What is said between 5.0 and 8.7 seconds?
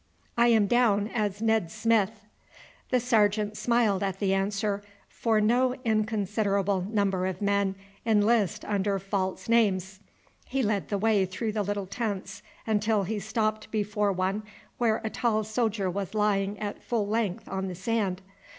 for no inconsiderable number of men enlist